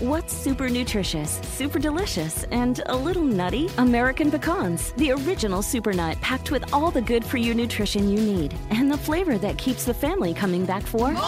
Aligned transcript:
What's 0.00 0.32
super 0.32 0.68
nutritious, 0.68 1.40
super 1.42 1.80
delicious, 1.80 2.44
and 2.52 2.80
a 2.86 2.94
little 2.94 3.24
nutty? 3.24 3.68
American 3.78 4.30
pecans, 4.30 4.92
the 4.92 5.10
original 5.10 5.60
super 5.60 5.92
nut 5.92 6.16
packed 6.20 6.52
with 6.52 6.72
all 6.72 6.92
the 6.92 7.02
good 7.02 7.24
for 7.24 7.36
you 7.36 7.52
nutrition 7.52 8.08
you 8.08 8.20
need 8.20 8.54
and 8.70 8.88
the 8.88 8.96
flavor 8.96 9.38
that 9.38 9.58
keeps 9.58 9.84
the 9.84 9.92
family 9.92 10.32
coming 10.32 10.64
back 10.64 10.84
for 10.84 11.10
more. 11.10 11.22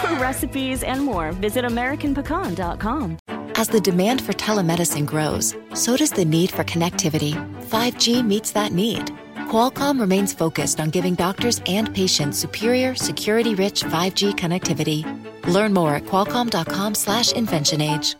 For 0.00 0.14
recipes 0.14 0.82
and 0.84 1.02
more, 1.02 1.32
visit 1.32 1.66
AmericanPecan.com. 1.66 3.18
As 3.56 3.68
the 3.68 3.80
demand 3.80 4.22
for 4.22 4.32
telemedicine 4.32 5.04
grows, 5.04 5.54
so 5.74 5.94
does 5.94 6.10
the 6.10 6.24
need 6.24 6.50
for 6.50 6.64
connectivity. 6.64 7.34
5G 7.66 8.24
meets 8.24 8.52
that 8.52 8.72
need. 8.72 9.04
Qualcomm 9.50 10.00
remains 10.00 10.32
focused 10.32 10.80
on 10.80 10.88
giving 10.88 11.14
doctors 11.14 11.60
and 11.66 11.94
patients 11.94 12.38
superior, 12.38 12.94
security-rich 12.94 13.82
5G 13.82 14.32
connectivity. 14.32 15.04
Learn 15.46 15.72
more 15.72 15.94
at 15.94 16.04
qualcomm.com/inventionage. 16.04 18.18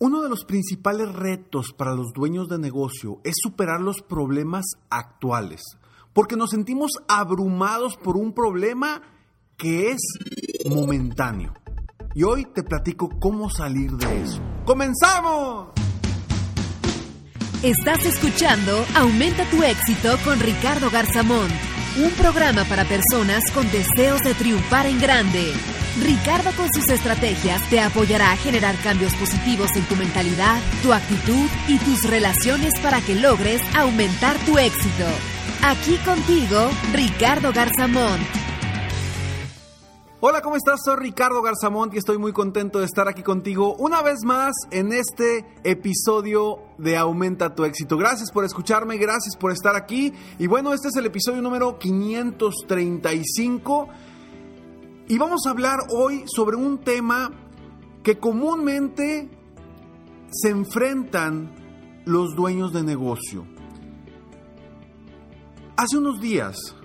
Uno 0.00 0.22
de 0.22 0.28
los 0.28 0.44
principales 0.44 1.12
retos 1.12 1.72
para 1.72 1.92
los 1.92 2.12
dueños 2.12 2.48
de 2.48 2.56
negocio 2.56 3.20
es 3.24 3.34
superar 3.42 3.80
los 3.80 4.00
problemas 4.00 4.64
actuales, 4.90 5.60
porque 6.12 6.36
nos 6.36 6.50
sentimos 6.50 6.92
abrumados 7.08 7.96
por 7.96 8.16
un 8.16 8.32
problema 8.32 9.02
que 9.56 9.90
es 9.90 9.98
momentáneo. 10.70 11.52
Y 12.14 12.22
hoy 12.22 12.46
te 12.54 12.62
platico 12.62 13.08
cómo 13.18 13.50
salir 13.50 13.90
de 13.90 14.22
eso. 14.22 14.40
¡Comenzamos! 14.64 15.70
Estás 17.64 18.06
escuchando 18.06 18.84
Aumenta 18.94 19.50
tu 19.50 19.64
éxito 19.64 20.16
con 20.24 20.38
Ricardo 20.38 20.90
Garzamón, 20.90 21.48
un 22.00 22.10
programa 22.12 22.62
para 22.64 22.84
personas 22.84 23.50
con 23.50 23.68
deseos 23.72 24.22
de 24.22 24.34
triunfar 24.34 24.86
en 24.86 25.00
grande. 25.00 25.52
Ricardo 26.02 26.50
con 26.56 26.68
sus 26.72 26.88
estrategias 26.90 27.68
te 27.70 27.80
apoyará 27.80 28.32
a 28.32 28.36
generar 28.36 28.76
cambios 28.82 29.14
positivos 29.14 29.70
en 29.74 29.84
tu 29.86 29.96
mentalidad, 29.96 30.60
tu 30.82 30.92
actitud 30.92 31.48
y 31.66 31.78
tus 31.78 32.08
relaciones 32.08 32.78
para 32.80 33.00
que 33.00 33.16
logres 33.16 33.60
aumentar 33.74 34.36
tu 34.46 34.58
éxito. 34.58 35.06
Aquí 35.62 35.96
contigo, 36.04 36.70
Ricardo 36.92 37.52
Garzamón. 37.52 38.20
Hola, 40.20 40.40
¿cómo 40.40 40.56
estás? 40.56 40.80
Soy 40.84 40.96
Ricardo 40.96 41.42
Garzamont 41.42 41.94
y 41.94 41.98
estoy 41.98 42.18
muy 42.18 42.32
contento 42.32 42.80
de 42.80 42.86
estar 42.86 43.06
aquí 43.06 43.22
contigo 43.22 43.76
una 43.78 44.02
vez 44.02 44.24
más 44.24 44.52
en 44.72 44.92
este 44.92 45.44
episodio 45.62 46.58
de 46.76 46.96
Aumenta 46.96 47.54
tu 47.54 47.64
éxito. 47.64 47.96
Gracias 47.96 48.32
por 48.32 48.44
escucharme, 48.44 48.98
gracias 48.98 49.36
por 49.36 49.52
estar 49.52 49.76
aquí. 49.76 50.12
Y 50.40 50.48
bueno, 50.48 50.74
este 50.74 50.88
es 50.88 50.96
el 50.96 51.06
episodio 51.06 51.40
número 51.40 51.78
535 51.78 53.88
y 55.08 55.16
vamos 55.16 55.46
a 55.46 55.50
hablar 55.50 55.78
hoy 55.90 56.24
sobre 56.26 56.56
un 56.56 56.78
tema 56.78 57.30
que 58.02 58.18
comúnmente 58.18 59.30
se 60.30 60.50
enfrentan 60.50 61.54
los 62.04 62.36
dueños 62.36 62.72
de 62.74 62.82
negocio. 62.82 63.46
Hace 65.76 65.96
unos 65.96 66.20
días 66.20 66.76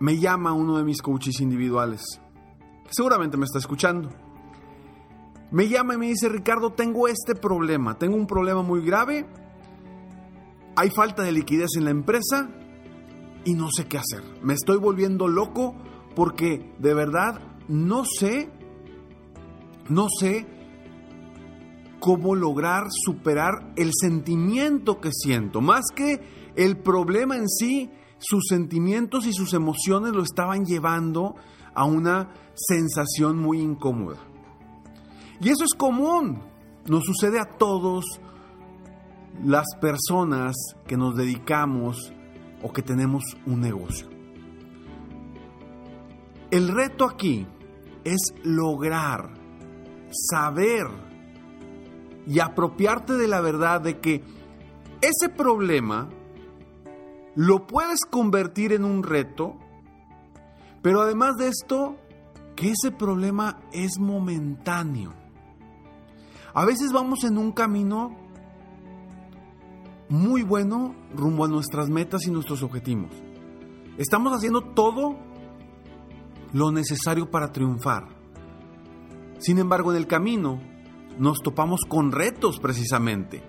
me 0.00 0.18
llama 0.18 0.52
uno 0.52 0.76
de 0.76 0.84
mis 0.84 1.00
coaches 1.00 1.40
individuales, 1.40 2.02
seguramente 2.90 3.36
me 3.36 3.46
está 3.46 3.58
escuchando. 3.58 4.10
Me 5.50 5.68
llama 5.68 5.94
y 5.94 5.98
me 5.98 6.06
dice, 6.08 6.28
Ricardo, 6.28 6.72
tengo 6.72 7.06
este 7.06 7.36
problema, 7.36 7.96
tengo 7.96 8.16
un 8.16 8.26
problema 8.26 8.62
muy 8.62 8.84
grave, 8.84 9.24
hay 10.74 10.90
falta 10.90 11.22
de 11.22 11.30
liquidez 11.32 11.76
en 11.76 11.84
la 11.84 11.90
empresa 11.90 12.50
y 13.44 13.54
no 13.54 13.68
sé 13.74 13.86
qué 13.86 13.98
hacer. 13.98 14.22
Me 14.42 14.54
estoy 14.54 14.78
volviendo 14.78 15.28
loco 15.28 15.74
porque 16.14 16.74
de 16.78 16.94
verdad 16.94 17.40
no 17.68 18.04
sé, 18.04 18.50
no 19.88 20.06
sé 20.20 20.46
cómo 22.00 22.34
lograr 22.34 22.88
superar 22.90 23.72
el 23.76 23.90
sentimiento 23.94 25.00
que 25.00 25.10
siento. 25.12 25.60
Más 25.60 25.84
que 25.94 26.20
el 26.56 26.76
problema 26.76 27.36
en 27.36 27.48
sí, 27.48 27.90
sus 28.18 28.44
sentimientos 28.48 29.26
y 29.26 29.32
sus 29.32 29.54
emociones 29.54 30.12
lo 30.12 30.22
estaban 30.22 30.64
llevando 30.64 31.34
a 31.74 31.84
una 31.84 32.30
sensación 32.54 33.38
muy 33.38 33.60
incómoda. 33.60 34.18
Y 35.40 35.48
eso 35.48 35.64
es 35.64 35.74
común, 35.74 36.42
nos 36.86 37.04
sucede 37.04 37.40
a 37.40 37.56
todos 37.58 38.04
las 39.42 39.66
personas 39.80 40.54
que 40.86 40.96
nos 40.96 41.16
dedicamos 41.16 42.12
o 42.64 42.72
que 42.72 42.82
tenemos 42.82 43.22
un 43.46 43.60
negocio. 43.60 44.08
El 46.50 46.68
reto 46.68 47.04
aquí 47.04 47.46
es 48.04 48.34
lograr 48.42 49.34
saber 50.30 50.86
y 52.26 52.40
apropiarte 52.40 53.12
de 53.12 53.28
la 53.28 53.42
verdad 53.42 53.82
de 53.82 54.00
que 54.00 54.24
ese 55.02 55.28
problema 55.28 56.08
lo 57.34 57.66
puedes 57.66 58.00
convertir 58.10 58.72
en 58.72 58.84
un 58.84 59.02
reto, 59.02 59.56
pero 60.80 61.02
además 61.02 61.36
de 61.36 61.48
esto, 61.48 61.98
que 62.56 62.70
ese 62.70 62.90
problema 62.90 63.60
es 63.72 63.98
momentáneo. 63.98 65.12
A 66.54 66.64
veces 66.64 66.92
vamos 66.92 67.24
en 67.24 67.36
un 67.36 67.52
camino 67.52 68.16
muy 70.14 70.42
bueno 70.42 70.94
rumbo 71.14 71.44
a 71.44 71.48
nuestras 71.48 71.90
metas 71.90 72.26
y 72.26 72.30
nuestros 72.30 72.62
objetivos. 72.62 73.10
Estamos 73.98 74.32
haciendo 74.32 74.62
todo 74.62 75.16
lo 76.52 76.70
necesario 76.70 77.30
para 77.30 77.50
triunfar. 77.52 78.06
Sin 79.38 79.58
embargo, 79.58 79.90
en 79.90 79.98
el 79.98 80.06
camino 80.06 80.60
nos 81.18 81.40
topamos 81.42 81.80
con 81.88 82.12
retos 82.12 82.60
precisamente. 82.60 83.42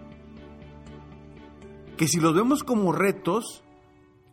Que 1.97 2.07
si 2.07 2.19
los 2.19 2.33
vemos 2.33 2.63
como 2.63 2.91
retos, 2.91 3.63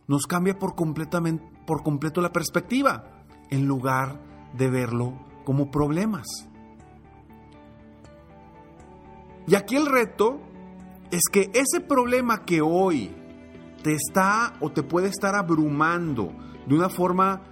nos 0.07 0.25
cambia 0.25 0.57
por, 0.57 0.75
completamente, 0.75 1.45
por 1.67 1.83
completo 1.83 2.19
la 2.19 2.33
perspectiva, 2.33 3.23
en 3.51 3.67
lugar 3.67 4.19
de 4.57 4.69
verlo 4.69 5.13
como 5.45 5.69
problemas. 5.69 6.27
Y 9.47 9.55
aquí 9.55 9.75
el 9.75 9.85
reto 9.85 10.39
es 11.13 11.29
que 11.31 11.51
ese 11.53 11.79
problema 11.79 12.43
que 12.43 12.59
hoy 12.59 13.11
te 13.83 13.93
está 13.93 14.55
o 14.59 14.71
te 14.71 14.81
puede 14.81 15.09
estar 15.09 15.35
abrumando 15.35 16.33
de 16.65 16.73
una 16.73 16.89
forma 16.89 17.43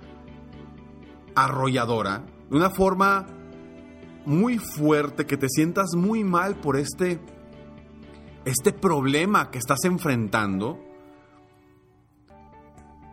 arrolladora, 1.35 2.25
de 2.49 2.57
una 2.57 2.71
forma 2.71 3.27
muy 4.25 4.57
fuerte, 4.57 5.27
que 5.27 5.37
te 5.37 5.47
sientas 5.47 5.91
muy 5.95 6.23
mal 6.23 6.55
por 6.55 6.75
este, 6.75 7.19
este 8.45 8.73
problema 8.73 9.51
que 9.51 9.59
estás 9.59 9.83
enfrentando, 9.83 10.79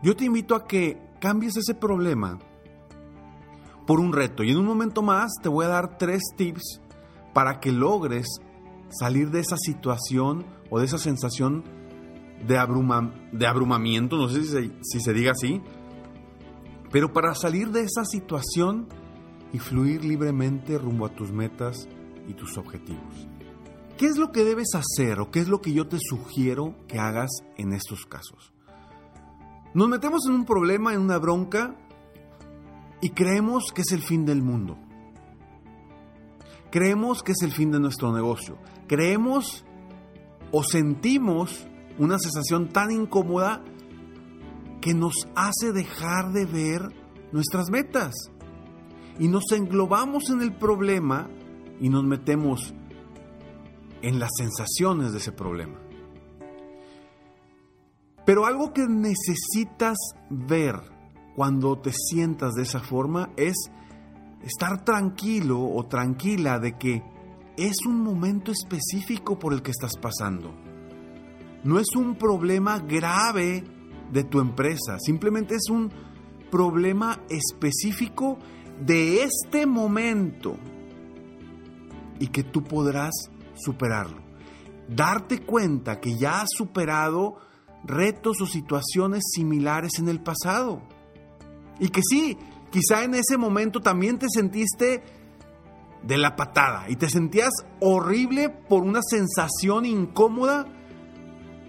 yo 0.01 0.15
te 0.15 0.25
invito 0.25 0.55
a 0.55 0.65
que 0.65 0.99
cambies 1.21 1.57
ese 1.57 1.75
problema 1.75 2.39
por 3.85 3.99
un 3.99 4.13
reto. 4.13 4.43
Y 4.43 4.49
en 4.49 4.57
un 4.57 4.65
momento 4.65 5.03
más 5.03 5.29
te 5.43 5.49
voy 5.49 5.65
a 5.65 5.69
dar 5.69 5.99
tres 5.99 6.23
tips 6.35 6.81
para 7.35 7.59
que 7.59 7.71
logres 7.71 8.25
salir 8.89 9.31
de 9.31 9.39
esa 9.39 9.57
situación 9.57 10.45
o 10.69 10.79
de 10.79 10.85
esa 10.85 10.97
sensación 10.97 11.63
de, 12.47 12.55
de 13.31 13.47
abrumamiento, 13.47 14.17
no 14.17 14.29
sé 14.29 14.43
si 14.43 14.49
se, 14.49 14.71
si 14.81 14.99
se 14.99 15.13
diga 15.13 15.31
así, 15.31 15.61
pero 16.91 17.13
para 17.13 17.35
salir 17.35 17.69
de 17.71 17.81
esa 17.81 18.05
situación 18.05 18.87
y 19.53 19.59
fluir 19.59 20.03
libremente 20.03 20.77
rumbo 20.77 21.05
a 21.05 21.15
tus 21.15 21.31
metas 21.31 21.87
y 22.27 22.33
tus 22.33 22.57
objetivos. 22.57 23.27
¿Qué 23.97 24.05
es 24.05 24.17
lo 24.17 24.31
que 24.31 24.43
debes 24.43 24.69
hacer 24.75 25.19
o 25.19 25.29
qué 25.29 25.39
es 25.39 25.49
lo 25.49 25.61
que 25.61 25.73
yo 25.73 25.87
te 25.87 25.97
sugiero 25.99 26.75
que 26.87 26.99
hagas 26.99 27.29
en 27.57 27.73
estos 27.73 28.05
casos? 28.05 28.53
Nos 29.73 29.89
metemos 29.89 30.25
en 30.27 30.33
un 30.33 30.45
problema, 30.45 30.93
en 30.93 31.01
una 31.01 31.17
bronca, 31.17 31.75
y 33.01 33.09
creemos 33.09 33.71
que 33.73 33.81
es 33.81 33.91
el 33.91 34.01
fin 34.01 34.25
del 34.25 34.41
mundo. 34.41 34.77
Creemos 36.71 37.23
que 37.23 37.31
es 37.31 37.41
el 37.41 37.51
fin 37.51 37.71
de 37.71 37.79
nuestro 37.79 38.13
negocio. 38.13 38.57
Creemos 38.87 39.65
o 40.51 40.63
sentimos 40.63 41.67
una 41.97 42.17
sensación 42.19 42.69
tan 42.69 42.91
incómoda 42.91 43.63
que 44.81 44.93
nos 44.93 45.27
hace 45.35 45.71
dejar 45.73 46.31
de 46.31 46.45
ver 46.45 46.81
nuestras 47.31 47.69
metas. 47.69 48.13
Y 49.17 49.27
nos 49.27 49.51
englobamos 49.51 50.29
en 50.29 50.41
el 50.41 50.53
problema 50.53 51.29
y 51.79 51.89
nos 51.89 52.03
metemos 52.05 52.73
en 54.01 54.19
las 54.19 54.29
sensaciones 54.37 55.11
de 55.11 55.17
ese 55.17 55.31
problema. 55.31 55.79
Pero 58.25 58.45
algo 58.45 58.73
que 58.73 58.87
necesitas 58.87 59.97
ver 60.29 60.75
cuando 61.35 61.79
te 61.79 61.91
sientas 61.91 62.53
de 62.53 62.63
esa 62.63 62.79
forma 62.79 63.31
es 63.35 63.55
estar 64.43 64.83
tranquilo 64.83 65.61
o 65.61 65.85
tranquila 65.85 66.59
de 66.59 66.77
que 66.77 67.03
es 67.57 67.75
un 67.85 68.01
momento 68.01 68.51
específico 68.51 69.37
por 69.37 69.53
el 69.53 69.61
que 69.61 69.71
estás 69.71 69.97
pasando. 69.97 70.53
No 71.63 71.79
es 71.79 71.87
un 71.95 72.15
problema 72.15 72.79
grave 72.79 73.63
de 74.11 74.23
tu 74.23 74.39
empresa, 74.39 74.97
simplemente 74.99 75.55
es 75.55 75.69
un 75.69 75.91
problema 76.49 77.19
específico 77.29 78.39
de 78.79 79.23
este 79.23 79.65
momento. 79.65 80.57
y 82.21 82.27
que 82.27 82.43
tú 82.43 82.65
podrás 82.65 83.13
superarlo. 83.55 84.21
Darte 84.89 85.39
cuenta 85.39 86.01
que 86.01 86.17
ya 86.17 86.41
has 86.41 86.49
superado 86.51 87.37
retos 87.85 88.41
o 88.41 88.45
situaciones 88.45 89.23
similares 89.33 89.99
en 89.99 90.09
el 90.09 90.21
pasado. 90.21 90.81
Y 91.79 91.87
que 91.87 92.01
sí, 92.03 92.37
quizá 92.71 93.03
en 93.03 93.15
ese 93.15 93.37
momento 93.37 93.81
también 93.81 94.17
te 94.17 94.27
sentiste 94.29 95.03
de 96.03 96.17
la 96.17 96.35
patada 96.35 96.89
y 96.89 96.95
te 96.95 97.09
sentías 97.09 97.51
horrible 97.81 98.49
por 98.49 98.83
una 98.83 99.01
sensación 99.01 99.85
incómoda 99.85 100.65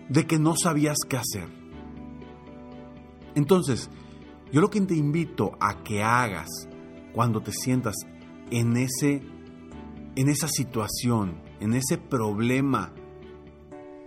de 0.09 0.27
que 0.27 0.39
no 0.39 0.57
sabías 0.57 0.99
qué 1.09 1.17
hacer. 1.17 1.49
Entonces, 3.35 3.91
yo 4.53 4.61
lo 4.61 4.71
que 4.71 4.81
te 4.81 4.95
invito 4.95 5.53
a 5.61 5.83
que 5.83 6.03
hagas 6.03 6.49
cuando 7.15 7.41
te 7.41 7.53
sientas 7.53 7.95
en 8.51 8.77
ese 8.77 9.23
en 10.17 10.29
esa 10.29 10.49
situación, 10.49 11.41
en 11.61 11.73
ese 11.73 11.97
problema 11.97 12.93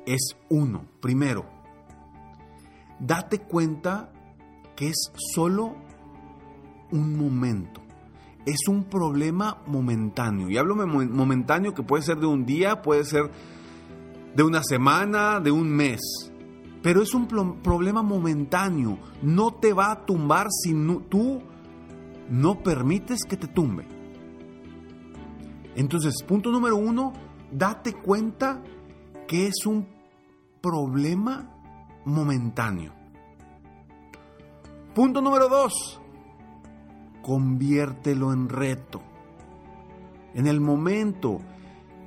es 0.05 0.35
uno, 0.49 0.85
primero, 0.99 1.45
date 2.99 3.39
cuenta 3.39 4.11
que 4.75 4.89
es 4.89 5.11
solo 5.33 5.75
un 6.93 7.17
momento. 7.17 7.81
Es 8.45 8.67
un 8.67 8.85
problema 8.85 9.57
momentáneo. 9.65 10.49
Y 10.49 10.57
hablo 10.57 10.75
momentáneo 10.75 11.73
que 11.73 11.83
puede 11.83 12.03
ser 12.03 12.17
de 12.17 12.27
un 12.27 12.45
día, 12.45 12.81
puede 12.81 13.03
ser 13.03 13.31
de 14.35 14.43
una 14.43 14.63
semana, 14.63 15.39
de 15.39 15.51
un 15.51 15.69
mes. 15.69 16.01
Pero 16.81 17.01
es 17.01 17.13
un 17.13 17.27
problema 17.61 18.03
momentáneo. 18.03 18.99
No 19.21 19.53
te 19.53 19.73
va 19.73 19.91
a 19.91 20.05
tumbar 20.05 20.47
si 20.51 20.73
tú 21.09 21.41
no 22.29 22.61
permites 22.61 23.21
que 23.27 23.37
te 23.37 23.47
tumbe. 23.47 23.85
Entonces, 25.75 26.21
punto 26.27 26.51
número 26.51 26.75
uno, 26.75 27.13
date 27.51 27.93
cuenta 27.93 28.61
que 29.27 29.47
es 29.47 29.65
un 29.65 29.87
problema 30.61 31.49
momentáneo. 32.05 32.93
Punto 34.93 35.21
número 35.21 35.47
dos, 35.49 35.99
conviértelo 37.23 38.31
en 38.31 38.49
reto. 38.49 39.01
En 40.35 40.45
el 40.45 40.61
momento 40.61 41.39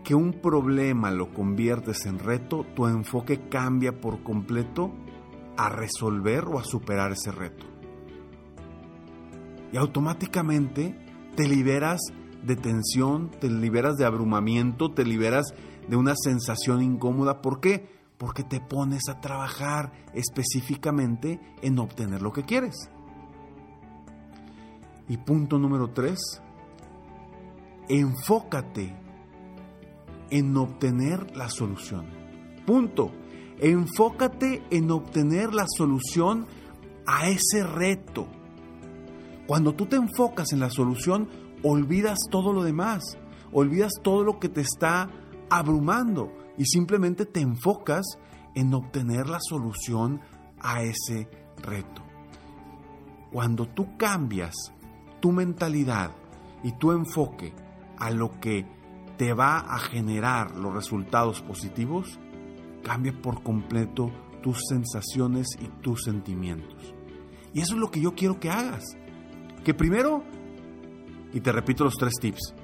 que 0.05 0.15
un 0.15 0.35
problema 0.35 1.11
lo 1.11 1.35
conviertes 1.35 2.07
en 2.07 2.21
reto, 2.21 2.65
tu 2.77 2.87
enfoque 2.87 3.49
cambia 3.49 4.01
por 4.01 4.23
completo 4.23 4.93
a 5.57 5.69
resolver 5.69 6.45
o 6.45 6.61
a 6.61 6.65
superar 6.65 7.11
ese 7.11 7.33
reto. 7.33 7.67
Y 9.73 9.77
automáticamente 9.79 10.97
te 11.35 11.49
liberas 11.49 12.01
de 12.45 12.55
tensión, 12.55 13.31
te 13.41 13.51
liberas 13.51 13.97
de 13.97 14.05
abrumamiento, 14.05 14.93
te 14.93 15.05
liberas 15.05 15.47
de 15.89 15.97
una 15.97 16.15
sensación 16.15 16.83
incómoda. 16.83 17.43
¿Por 17.43 17.61
qué? 17.61 17.89
Porque 18.17 18.45
te 18.45 18.61
pones 18.61 19.09
a 19.09 19.21
trabajar 19.21 19.93
específicamente 20.15 21.41
en 21.63 21.79
obtener 21.79 22.23
lo 22.23 22.33
que 22.33 22.45
quieres. 22.45 22.91
Y 25.09 25.19
punto 25.19 25.59
número 25.59 25.91
tres, 25.91 26.19
enfócate 27.89 28.95
en 30.31 30.57
obtener 30.57 31.37
la 31.37 31.49
solución. 31.49 32.07
Punto. 32.67 33.13
Enfócate 33.59 34.63
en 34.71 34.91
obtener 34.91 35.55
la 35.55 35.65
solución 35.67 36.47
a 37.07 37.29
ese 37.29 37.63
reto. 37.63 38.27
Cuando 39.47 39.75
tú 39.75 39.87
te 39.87 39.97
enfocas 39.97 40.53
en 40.53 40.61
la 40.61 40.71
solución, 40.71 41.29
olvidas 41.63 42.19
todo 42.31 42.53
lo 42.53 42.65
demás, 42.65 43.03
olvidas 43.53 43.93
todo 44.03 44.25
lo 44.25 44.39
que 44.39 44.49
te 44.49 44.61
está 44.61 45.09
abrumando 45.49 46.33
y 46.59 46.65
simplemente 46.65 47.25
te 47.25 47.41
enfocas 47.41 48.05
en 48.55 48.75
obtener 48.75 49.29
la 49.29 49.39
solución 49.41 50.21
a 50.61 50.83
ese 50.83 51.29
reto. 51.63 52.03
Cuando 53.31 53.67
tú 53.67 53.97
cambias 53.97 54.55
tu 55.21 55.33
mentalidad 55.33 56.13
y 56.63 56.73
tu 56.73 56.93
enfoque 56.93 57.53
a 57.99 58.11
lo 58.11 58.41
que 58.41 58.67
te 59.17 59.33
va 59.33 59.59
a 59.59 59.79
generar 59.79 60.57
los 60.57 60.75
resultados 60.75 61.43
positivos, 61.43 62.19
cambia 62.83 63.13
por 63.13 63.43
completo 63.43 64.11
tus 64.43 64.61
sensaciones 64.69 65.49
y 65.61 65.69
tus 65.83 66.05
sentimientos. 66.05 66.95
Y 67.53 67.61
eso 67.61 67.75
es 67.75 67.81
lo 67.81 67.91
que 67.91 68.01
yo 68.01 68.15
quiero 68.15 68.39
que 68.39 68.51
hagas. 68.51 68.85
Que 69.65 69.75
primero, 69.75 70.23
y 71.33 71.41
te 71.41 71.51
repito 71.53 71.85
los 71.85 71.97
tres 71.97 72.15
tips, 72.21 72.55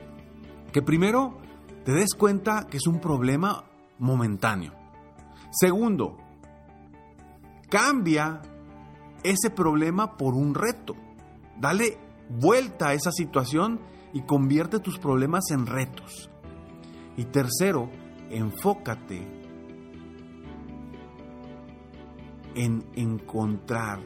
que 0.73 0.83
primero 0.83 1.39
te 1.85 1.93
des 1.93 2.15
cuenta 2.15 2.67
que 2.71 2.77
es 2.77 2.87
un 2.87 3.01
problema 3.01 3.65
momentáneo. 3.99 4.75
Segundo, 5.51 6.19
cambia 7.69 8.43
ese 9.23 9.51
problema 9.51 10.17
por 10.17 10.35
un 10.35 10.55
reto. 10.55 10.95
Dale 11.59 11.99
vuelta 12.39 12.89
a 12.89 12.95
esa 12.95 13.13
situación 13.13 13.81
y 14.13 14.23
convierte 14.23 14.79
tus 14.79 14.99
problemas 14.99 15.51
en 15.51 15.67
retos. 15.67 16.31
Y 17.17 17.25
tercero, 17.25 17.91
enfócate 18.31 19.27
en 22.55 22.85
encontrar 22.95 24.01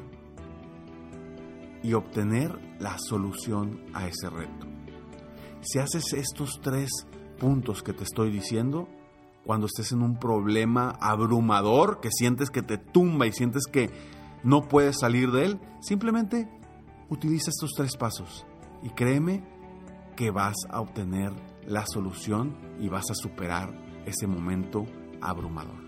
y 1.83 1.95
obtener 1.95 2.59
la 2.79 2.97
solución 2.99 3.81
a 3.95 4.07
ese 4.07 4.29
reto. 4.31 4.67
Si 5.61 5.79
haces 5.79 6.13
estos 6.13 6.61
tres 6.61 6.91
puntos 7.39 7.83
que 7.83 7.93
te 7.93 8.05
estoy 8.05 8.31
diciendo, 8.31 8.89
cuando 9.45 9.67
estés 9.67 9.93
en 9.93 10.03
un 10.03 10.19
problema 10.19 10.97
abrumador, 11.01 12.01
que 12.01 12.11
sientes 12.11 12.51
que 12.51 12.63
te 12.63 12.79
tumba 12.79 13.27
y 13.27 13.33
sientes 13.33 13.65
que 13.71 13.91
no 14.43 14.69
puedes 14.69 14.99
salir 14.99 15.31
de 15.31 15.45
él, 15.45 15.61
simplemente 15.81 16.49
utiliza 17.09 17.51
estos 17.51 17.73
tres 17.77 17.97
pasos 17.97 18.47
y 18.83 18.91
créeme 18.91 19.43
que 20.17 20.31
vas 20.31 20.57
a 20.71 20.81
obtener 20.81 21.33
la 21.67 21.85
solución 21.87 22.57
y 22.81 22.89
vas 22.89 23.11
a 23.11 23.15
superar 23.15 23.73
ese 24.07 24.27
momento 24.27 24.87
abrumador. 25.21 25.85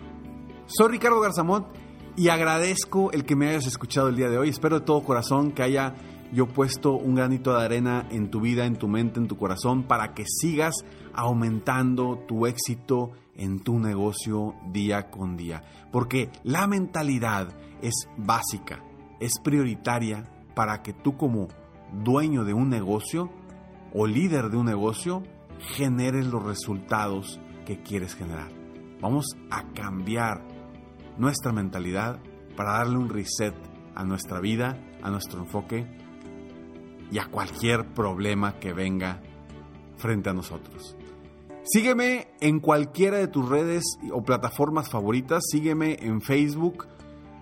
Soy 0.66 0.88
Ricardo 0.88 1.20
Garzamont 1.20 1.66
y 2.16 2.28
agradezco 2.28 3.12
el 3.12 3.24
que 3.24 3.36
me 3.36 3.48
hayas 3.48 3.66
escuchado 3.66 4.08
el 4.08 4.16
día 4.16 4.28
de 4.28 4.38
hoy. 4.38 4.48
Espero 4.48 4.80
de 4.80 4.86
todo 4.86 5.02
corazón 5.02 5.52
que 5.52 5.62
haya 5.62 5.94
yo 6.32 6.46
puesto 6.46 6.92
un 6.92 7.14
granito 7.14 7.56
de 7.56 7.64
arena 7.64 8.06
en 8.10 8.30
tu 8.30 8.40
vida, 8.40 8.66
en 8.66 8.76
tu 8.76 8.88
mente, 8.88 9.18
en 9.18 9.28
tu 9.28 9.38
corazón, 9.38 9.84
para 9.84 10.12
que 10.12 10.24
sigas 10.26 10.74
aumentando 11.14 12.18
tu 12.26 12.46
éxito 12.46 13.12
en 13.34 13.60
tu 13.60 13.78
negocio 13.78 14.54
día 14.72 15.10
con 15.10 15.36
día. 15.36 15.62
Porque 15.90 16.30
la 16.42 16.66
mentalidad 16.66 17.56
es 17.80 18.08
básica, 18.16 18.84
es 19.20 19.32
prioritaria 19.42 20.28
para 20.58 20.82
que 20.82 20.92
tú 20.92 21.16
como 21.16 21.46
dueño 22.02 22.44
de 22.44 22.52
un 22.52 22.68
negocio 22.68 23.30
o 23.94 24.08
líder 24.08 24.50
de 24.50 24.56
un 24.56 24.66
negocio 24.66 25.22
generes 25.76 26.26
los 26.26 26.42
resultados 26.42 27.38
que 27.64 27.80
quieres 27.84 28.16
generar. 28.16 28.48
Vamos 29.00 29.26
a 29.52 29.72
cambiar 29.72 30.42
nuestra 31.16 31.52
mentalidad 31.52 32.18
para 32.56 32.72
darle 32.72 32.98
un 32.98 33.08
reset 33.08 33.54
a 33.94 34.02
nuestra 34.02 34.40
vida, 34.40 34.76
a 35.00 35.12
nuestro 35.12 35.38
enfoque 35.38 35.86
y 37.12 37.18
a 37.18 37.26
cualquier 37.26 37.94
problema 37.94 38.58
que 38.58 38.72
venga 38.72 39.20
frente 39.96 40.28
a 40.28 40.34
nosotros. 40.34 40.96
Sígueme 41.62 42.32
en 42.40 42.58
cualquiera 42.58 43.18
de 43.18 43.28
tus 43.28 43.48
redes 43.48 43.84
o 44.12 44.24
plataformas 44.24 44.90
favoritas. 44.90 45.44
Sígueme 45.52 45.98
en 46.00 46.20
Facebook, 46.20 46.88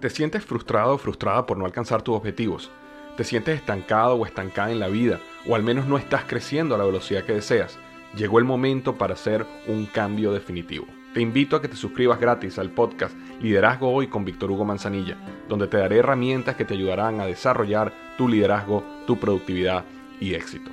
¿Te 0.00 0.08
sientes 0.08 0.44
frustrado 0.44 0.94
o 0.94 0.98
frustrada 0.98 1.46
por 1.46 1.58
no 1.58 1.64
alcanzar 1.64 2.02
tus 2.02 2.14
objetivos? 2.14 2.70
¿Te 3.16 3.24
sientes 3.24 3.58
estancado 3.58 4.14
o 4.14 4.24
estancada 4.24 4.70
en 4.70 4.78
la 4.78 4.86
vida? 4.86 5.18
¿O 5.48 5.56
al 5.56 5.64
menos 5.64 5.88
no 5.88 5.98
estás 5.98 6.22
creciendo 6.28 6.76
a 6.76 6.78
la 6.78 6.84
velocidad 6.84 7.24
que 7.24 7.32
deseas? 7.32 7.76
Llegó 8.14 8.38
el 8.38 8.44
momento 8.44 8.96
para 8.96 9.14
hacer 9.14 9.44
un 9.66 9.86
cambio 9.86 10.30
definitivo. 10.32 10.86
Te 11.14 11.22
invito 11.22 11.56
a 11.56 11.62
que 11.62 11.68
te 11.68 11.76
suscribas 11.76 12.20
gratis 12.20 12.58
al 12.58 12.70
podcast 12.70 13.14
Liderazgo 13.40 13.90
Hoy 13.90 14.08
con 14.08 14.24
Víctor 14.24 14.50
Hugo 14.50 14.64
Manzanilla, 14.64 15.16
donde 15.48 15.66
te 15.66 15.78
daré 15.78 15.98
herramientas 15.98 16.54
que 16.54 16.66
te 16.66 16.74
ayudarán 16.74 17.20
a 17.20 17.26
desarrollar 17.26 17.92
tu 18.18 18.28
liderazgo, 18.28 18.84
tu 19.06 19.18
productividad 19.18 19.84
y 20.20 20.34
éxito. 20.34 20.70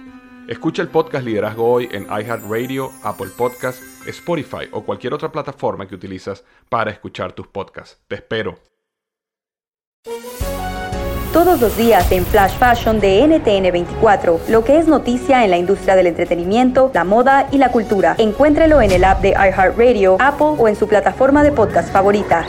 Escucha 0.48 0.82
el 0.82 0.89
podcast 0.89 1.25
Liderazgo 1.25 1.72
Hoy 1.72 1.88
en 1.92 2.04
iHeartRadio, 2.04 2.92
Apple 3.04 3.30
Podcasts, 3.36 4.06
Spotify 4.08 4.68
o 4.72 4.84
cualquier 4.84 5.13
otra 5.13 5.32
plataforma 5.32 5.88
que 5.88 5.96
utilizas 5.96 6.44
para 6.70 6.92
escuchar 6.92 7.32
tus 7.34 7.48
podcasts. 7.48 7.98
Te 8.08 8.15
espero. 8.15 8.60
Todos 11.36 11.60
los 11.60 11.75
días 11.75 12.10
en 12.13 12.25
Flash 12.25 12.54
Fashion 12.54 13.01
de 13.01 13.27
NTN 13.27 13.70
24, 13.70 14.39
lo 14.48 14.63
que 14.63 14.77
es 14.77 14.88
noticia 14.88 15.44
en 15.44 15.51
la 15.51 15.58
industria 15.58 15.98
del 15.98 16.08
entretenimiento, 16.08 16.92
la 16.94 17.04
moda 17.04 17.50
y 17.51 17.58
la 17.58 17.74
cultura. 17.74 18.15
Encuéntrelo 18.18 18.82
en 18.82 18.92
el 18.92 19.04
app 19.04 19.20
de 19.20 19.32
iHeartRadio, 19.32 20.15
Apple 20.22 20.56
o 20.58 20.70
en 20.70 20.77
su 20.77 20.88
plataforma 20.88 21.44
de 21.44 21.51
podcast 21.51 21.92
favorita. 21.92 22.46